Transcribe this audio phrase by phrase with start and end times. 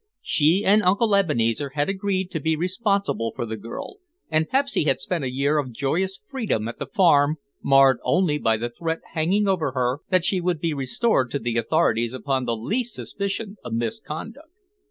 [0.23, 3.97] She and Uncle Ebenezer had agreed to be responsible for the girl,
[4.31, 8.57] and Pepsy had spent a year of joyous freedom at the farm marred only by
[8.57, 12.57] the threat hanging over her that she would be restored to the authorities upon the
[12.57, 14.49] least suspicion of misconduct.